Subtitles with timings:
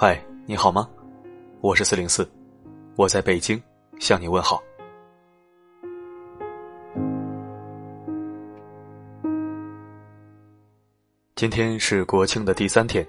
[0.00, 0.88] 嗨，你好吗？
[1.60, 2.24] 我是四零四，
[2.94, 3.60] 我在北京
[3.98, 4.62] 向你问好。
[11.34, 13.04] 今天是国庆的第三天。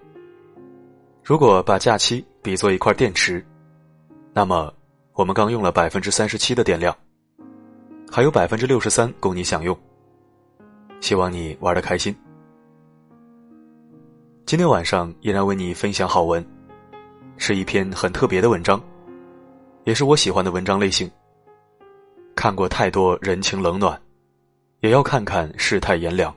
[1.24, 3.46] 如果把假期比作一块电池，
[4.34, 4.74] 那么
[5.14, 6.98] 我们刚用了百分之三十七的电量，
[8.12, 9.78] 还有百分之六十三供你享用。
[11.02, 12.16] 希望你玩的开心。
[14.48, 16.44] 今天晚上依然为你分享好文。
[17.42, 18.80] 是一篇很特别的文章，
[19.86, 21.10] 也是我喜欢的文章类型。
[22.36, 24.00] 看过太多人情冷暖，
[24.82, 26.36] 也要看看世态炎凉。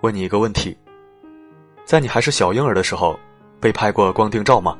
[0.00, 0.76] 问你一个问题：
[1.84, 3.18] 在你还是小婴儿的时候，
[3.60, 4.76] 被拍过光腚照吗？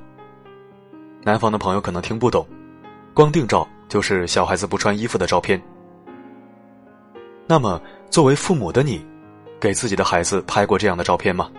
[1.23, 2.45] 南方的朋友可能听不懂，
[3.15, 5.63] 光腚照就是小孩子不穿衣服的照片。
[7.47, 9.05] 那么，作为父母的你，
[9.61, 11.51] 给自己的孩子拍过这样的照片吗？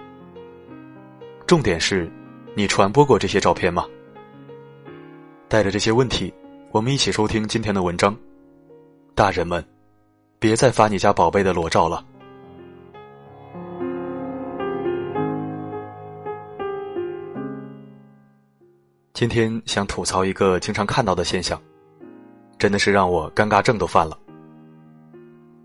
[1.45, 2.11] 重点是，
[2.55, 3.85] 你传播过这些照片吗？
[5.47, 6.33] 带着这些问题，
[6.71, 8.17] 我们一起收听今天的文章。
[9.13, 9.63] 大人们，
[10.39, 12.03] 别再发你家宝贝的裸照了。
[19.13, 21.61] 今天想吐槽一个经常看到的现象，
[22.57, 24.17] 真的是让我尴尬症都犯了。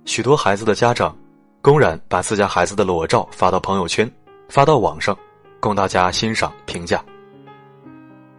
[0.05, 1.17] 许多孩子的家长，
[1.61, 4.11] 公然把自家孩子的裸照发到朋友圈，
[4.49, 5.17] 发到网上，
[5.61, 7.05] 供大家欣赏评价。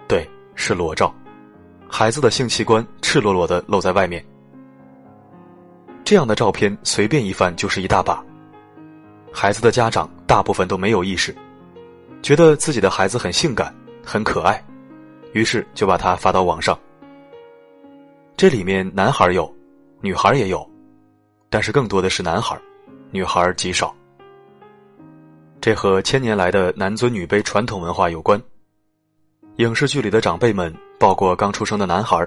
[0.07, 1.13] 对，是裸照，
[1.87, 4.23] 孩子的性器官赤裸裸的露在外面。
[6.03, 8.21] 这样的照片随便一翻就是一大把。
[9.31, 11.33] 孩子的家长大部分都没有意识，
[12.21, 14.61] 觉得自己的孩子很性感、很可爱，
[15.31, 16.77] 于是就把它发到网上。
[18.35, 19.49] 这里面男孩有，
[20.01, 20.69] 女孩也有。
[21.51, 22.57] 但是更多的是男孩，
[23.11, 23.93] 女孩极少。
[25.59, 28.41] 这和千年来的男尊女卑传统文化有关。
[29.57, 32.25] 影视剧里的长辈们抱过刚出生的男孩，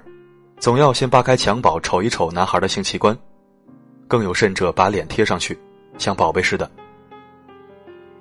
[0.58, 3.16] 总要先扒开襁褓瞅一瞅男孩的性器官，
[4.06, 5.58] 更有甚者把脸贴上去，
[5.96, 6.70] 像宝贝似的。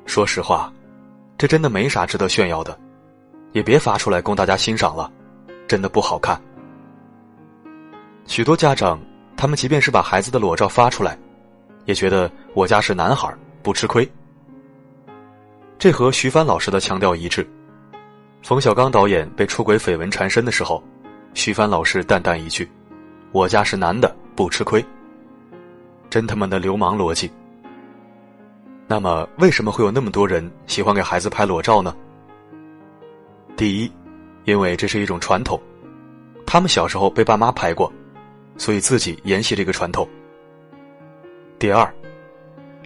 [0.05, 0.71] 说实话，
[1.37, 2.79] 这真的没啥值得炫耀的，
[3.51, 5.11] 也别发出来供大家欣赏了，
[5.67, 6.41] 真的不好看。
[8.25, 8.97] 许多家长。
[9.35, 11.17] 他们即便是把孩子的裸照发出来，
[11.85, 14.09] 也觉得我家是男孩不吃亏。
[15.77, 17.45] 这和徐帆老师的强调一致。
[18.41, 20.83] 冯小刚导演被出轨绯闻缠身的时候，
[21.33, 22.69] 徐帆老师淡淡一句
[23.31, 24.83] ：“我家是男的不吃亏。”
[26.09, 27.31] 真他妈的流氓逻辑。
[28.85, 31.95] 那么，为什么会有那么多人喜欢给孩子拍裸照呢？
[33.55, 33.91] 第一，
[34.45, 35.59] 因为这是一种传统，
[36.45, 37.91] 他们小时候被爸妈拍过。
[38.57, 40.07] 所以自己沿袭这个传统。
[41.59, 41.93] 第二，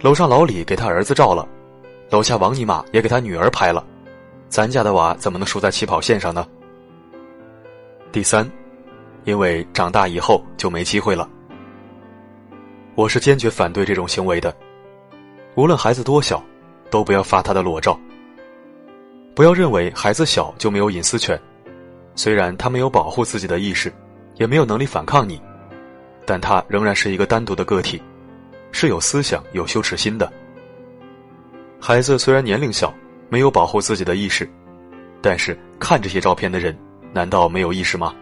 [0.00, 1.48] 楼上老李给他儿子照了，
[2.10, 3.84] 楼下王尼玛也给他女儿拍了，
[4.48, 6.46] 咱家的娃怎么能输在起跑线上呢？
[8.12, 8.50] 第三，
[9.24, 11.28] 因为长大以后就没机会了。
[12.94, 14.54] 我是坚决反对这种行为的，
[15.54, 16.42] 无论孩子多小，
[16.90, 17.98] 都不要发他的裸照。
[19.34, 21.40] 不要认为孩子小就没有隐私权，
[22.16, 23.92] 虽然他没有保护自己的意识，
[24.34, 25.40] 也没有能力反抗你。
[26.28, 28.02] 但他仍然是一个单独的个体，
[28.70, 30.30] 是有思想、有羞耻心的。
[31.80, 32.92] 孩子虽然年龄小，
[33.30, 34.46] 没有保护自己的意识，
[35.22, 36.78] 但是看这些照片的人，
[37.14, 38.14] 难道没有意识吗？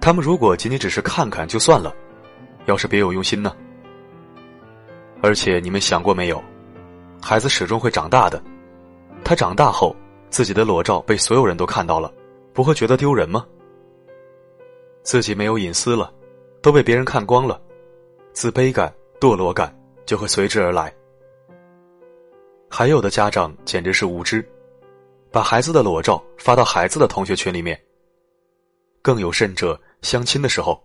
[0.00, 1.92] 他们如果仅仅只是看看就算了，
[2.66, 3.52] 要是别有用心呢？
[5.20, 6.40] 而且你们想过没有，
[7.20, 8.40] 孩子始终会长大的，
[9.24, 9.96] 他长大后
[10.30, 12.08] 自己的裸照被所有人都看到了，
[12.52, 13.44] 不会觉得丢人吗？
[15.02, 16.12] 自己没有隐私了。
[16.60, 17.60] 都被别人看光了，
[18.32, 19.74] 自卑感、堕落感
[20.06, 20.92] 就会随之而来。
[22.68, 24.46] 还有的家长简直是无知，
[25.30, 27.80] 把孩子的裸照发到孩子的同学群里面。
[29.00, 30.82] 更有甚者，相亲的时候，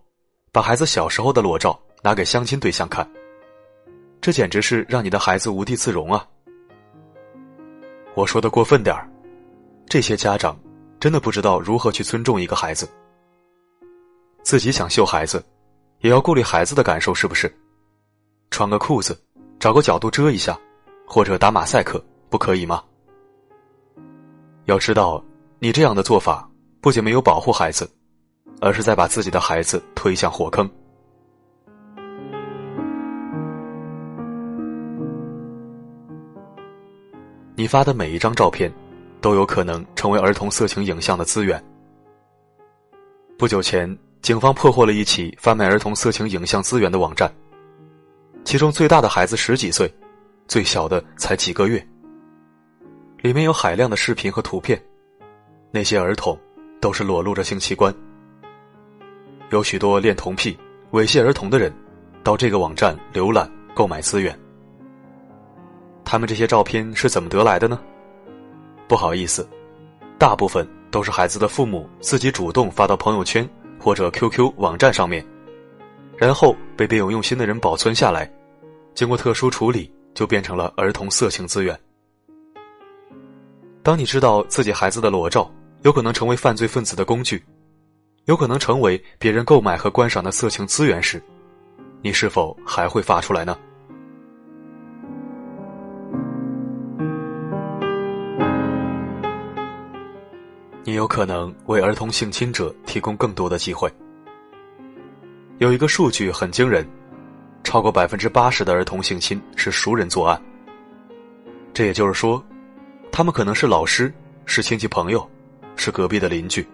[0.52, 3.06] 把孩子小时候的裸照拿给相亲对象看，
[4.20, 6.26] 这简直是让你的孩子无地自容啊！
[8.14, 9.10] 我说的过分点儿，
[9.86, 10.58] 这些家长
[11.00, 12.88] 真的不知道如何去尊重一个孩子，
[14.42, 15.44] 自己想秀孩子。
[16.04, 17.50] 也要顾虑孩子的感受，是不是？
[18.50, 19.18] 穿个裤子，
[19.58, 20.54] 找个角度遮一下，
[21.06, 21.98] 或者打马赛克，
[22.28, 22.84] 不可以吗？
[24.66, 25.24] 要知道，
[25.60, 26.46] 你这样的做法
[26.82, 27.90] 不仅没有保护孩子，
[28.60, 30.70] 而是在把自己的孩子推向火坑。
[37.56, 38.70] 你发的每一张照片，
[39.22, 41.64] 都有可能成为儿童色情影像的资源。
[43.38, 43.98] 不久前。
[44.24, 47.30] 警方破获了一起贩卖儿童色情影像资源的网站。
[48.42, 49.92] 其中最大的孩子十几岁，
[50.48, 51.86] 最小的才几个月。
[53.20, 54.82] 里面有海量的视频和图片，
[55.70, 56.38] 那些儿童
[56.80, 57.94] 都是裸露着性器官。
[59.50, 60.58] 有许多恋童癖、
[60.92, 61.70] 猥亵儿童的人，
[62.22, 64.34] 到这个网站浏览购买资源。
[66.02, 67.78] 他们这些照片是怎么得来的呢？
[68.88, 69.46] 不好意思，
[70.18, 73.46] 大部分都是孩子的父母自己主动发到朋友圈
[73.84, 75.22] 或者 QQ 网站上面，
[76.16, 78.32] 然后被别有用心的人保存下来，
[78.94, 81.78] 经过特殊处理，就变成了儿童色情资源。
[83.82, 85.52] 当你知道自己孩子的裸照
[85.82, 87.44] 有可能成为犯罪分子的工具，
[88.24, 91.22] 有可能成为别人购买和观赏的色情资源时，
[92.00, 93.54] 你是否还会发出来呢？
[100.94, 103.92] 有可能为儿童性侵者提供更多的机会。
[105.58, 106.86] 有一个数据很惊人，
[107.62, 110.40] 超过百分之八十的儿童性侵是熟人作案。
[111.72, 112.44] 这也就是说，
[113.12, 114.12] 他们可能是老师，
[114.46, 115.28] 是亲戚朋友，
[115.76, 116.66] 是隔壁的邻居。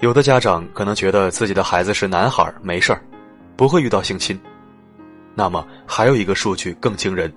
[0.00, 3.02] 有的家长可能觉得自己的孩子是男孩，没事儿，
[3.56, 4.38] 不会遇到性侵。
[5.34, 7.32] 那么还有一个数据更惊人，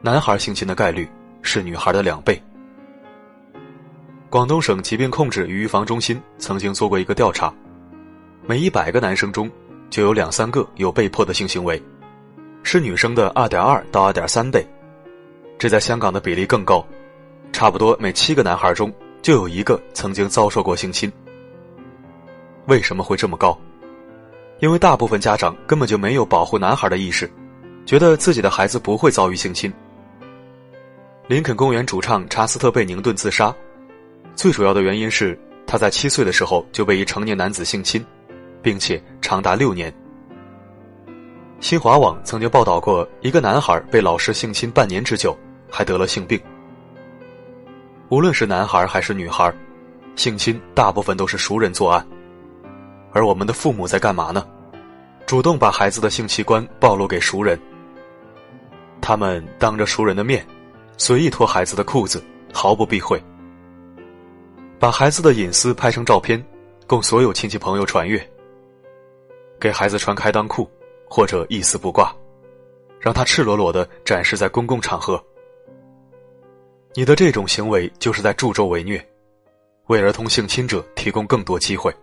[0.00, 1.08] 男孩性侵的概率
[1.40, 2.40] 是女孩的两倍。
[4.32, 7.52] 广东省疾病控制与预防中心曾经做过一个调查，
[8.46, 9.50] 每一百个男生中
[9.90, 11.80] 就有两三个有被迫的性行为，
[12.62, 14.66] 是女生的二点二到二点三倍，
[15.58, 16.82] 这在香港的比例更高，
[17.52, 18.90] 差不多每七个男孩中
[19.20, 21.12] 就有一个曾经遭受过性侵。
[22.68, 23.54] 为什么会这么高？
[24.60, 27.30] 因为大部分家长根本就没有保护男孩的意识，
[27.84, 29.70] 觉得自己的孩子不会遭遇性侵。
[31.26, 33.54] 林肯公园主唱查斯特·贝宁顿自杀。
[34.34, 38.04] 最主要的原因是他在七岁的时候就被一成年男子性侵，
[38.62, 39.92] 并且长达六年。
[41.60, 45.36] 新华网曾经报道过一个男孩被老师性侵半年之久，
[45.70, 46.40] 还得了性病。
[48.08, 49.52] 无论是男孩还是女孩，
[50.16, 52.04] 性侵大部分都是熟人作案，
[53.12, 54.44] 而我们的父母在干嘛呢？
[55.24, 57.58] 主动把孩子的性器官暴露给熟人。
[59.00, 60.44] 他们当着熟人的面，
[60.98, 63.22] 随意脱孩子的裤子，毫不避讳。
[64.82, 66.44] 把孩子的隐私拍成照片，
[66.88, 68.20] 供所有亲戚朋友传阅。
[69.60, 70.68] 给孩子穿开裆裤，
[71.08, 72.12] 或者一丝不挂，
[72.98, 75.24] 让他赤裸裸的展示在公共场合。
[76.94, 79.00] 你的这种行为就是在助纣为虐，
[79.86, 81.94] 为儿童性侵者提供更多机会。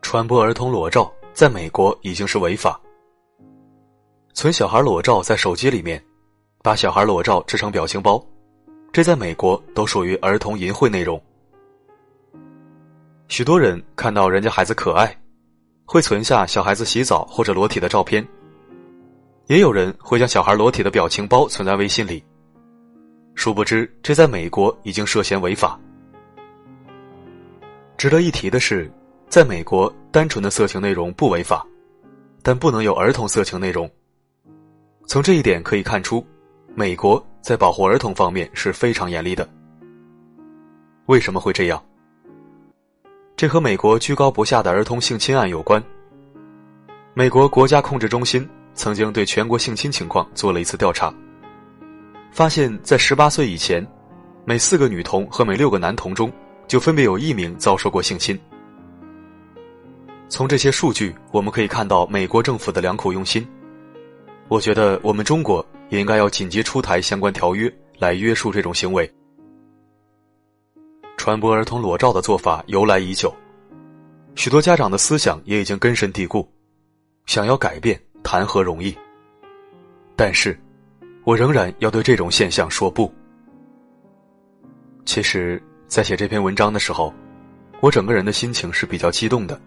[0.00, 2.80] 传播儿童裸照在美国已经是违法。
[4.36, 6.00] 存小孩裸照在手机里面，
[6.62, 8.22] 把小孩裸照制成表情包，
[8.92, 11.18] 这在美国都属于儿童淫秽内容。
[13.28, 15.18] 许多人看到人家孩子可爱，
[15.86, 18.22] 会存下小孩子洗澡或者裸体的照片。
[19.46, 22.22] 也有人会将小孩裸体的表情包存在微信里。
[23.36, 25.80] 殊不知，这在美国已经涉嫌违法。
[27.96, 28.92] 值得一提的是，
[29.30, 31.66] 在美国，单纯的色情内容不违法，
[32.42, 33.90] 但不能有儿童色情内容。
[35.06, 36.26] 从这一点可以看出，
[36.74, 39.48] 美国在保护儿童方面是非常严厉的。
[41.06, 41.80] 为什么会这样？
[43.36, 45.82] 这和美国居高不下的儿童性侵案有关。
[47.14, 51.14] 美国国家控制中心曾经对全国性侵情况做了一次调查，
[52.32, 53.86] 发现，在十八岁以前，
[54.44, 56.32] 每四个女童和每六个男童中，
[56.66, 58.36] 就分别有一名遭受过性侵。
[60.28, 63.46] 从这些数据，我们可以看到美国政府的良苦用心。
[64.48, 69.10] 我觉得我们中国也应该要紧急出台相关条约来约束这种行为。
[71.16, 73.34] 传播儿童裸照的做法由来已久，
[74.36, 76.48] 许多家长的思想也已经根深蒂固，
[77.26, 78.96] 想要改变谈何容易？
[80.14, 80.56] 但是，
[81.24, 83.12] 我仍然要对这种现象说不。
[85.04, 87.12] 其实，在写这篇文章的时候，
[87.80, 89.60] 我整个人的心情是比较激动的，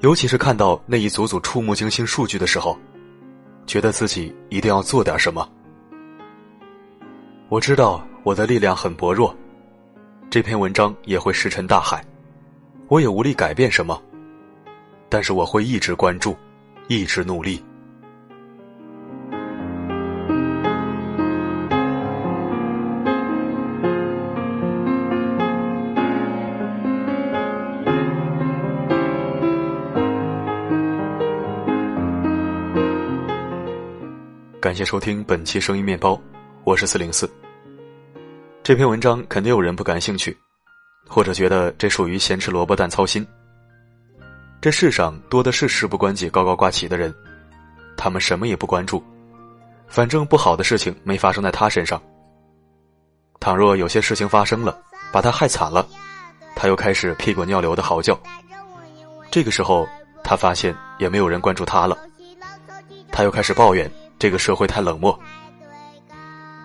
[0.00, 2.78] 尤其是看到那一组组触目惊心数据的时候。
[3.66, 5.48] 觉得自己一定要做点什么。
[7.48, 9.34] 我知道我的力量很薄弱，
[10.30, 12.04] 这篇文章也会石沉大海，
[12.88, 14.00] 我也无力改变什么。
[15.08, 16.36] 但是我会一直关注，
[16.88, 17.62] 一直努力。
[34.76, 36.20] 感谢收听本期声音面包，
[36.62, 37.26] 我是四零四。
[38.62, 40.36] 这篇文章肯定有人不感兴趣，
[41.08, 43.26] 或者觉得这属于咸吃萝卜淡操心。
[44.60, 47.14] 这世上多的是事不关己高高挂起的人，
[47.96, 49.02] 他们什么也不关注，
[49.88, 51.98] 反正不好的事情没发生在他身上。
[53.40, 54.78] 倘若有些事情发生了，
[55.10, 55.88] 把他害惨了，
[56.54, 58.20] 他又开始屁滚尿流的嚎叫。
[59.30, 59.88] 这个时候，
[60.22, 61.96] 他发现也没有人关注他了，
[63.10, 65.18] 他又开始抱怨这个社会太冷漠。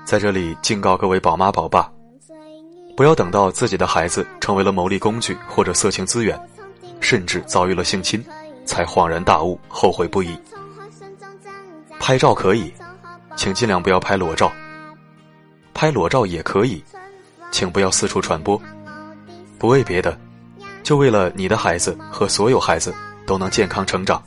[0.06, 1.90] 在这里敬告各位宝妈宝爸，
[2.98, 6.40] 不要等到自己的孩子成为了牟利工具或者色情资源。
[7.04, 8.24] 甚至遭遇了性侵，
[8.64, 10.38] 才恍然大悟，后悔不已。
[12.00, 12.72] 拍照可以，
[13.36, 14.52] 请尽量不要拍裸照；
[15.74, 16.84] 拍裸照也可以，
[17.52, 18.62] 请不要四处传播。
[19.58, 20.16] 不为别的，
[20.84, 22.94] 就为了你的孩子和所有孩子
[23.26, 24.22] 都能健康成长，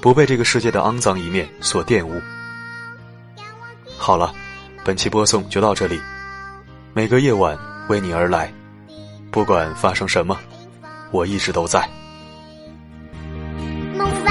[0.00, 2.20] 不被这个世界的肮脏一面所玷污。
[3.96, 4.32] 好了
[4.84, 6.00] 本期播送就到这里。
[6.96, 7.58] 每个夜晚
[7.88, 8.48] 为你而来
[9.32, 10.38] 不管发生什么
[11.10, 11.80] 我一直都在。
[13.98, 14.30] 梦吧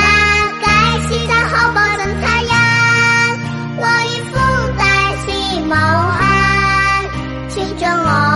[2.22, 2.55] 太阳
[3.77, 4.24] 我已
[4.77, 4.84] 在
[7.50, 8.32] 青春我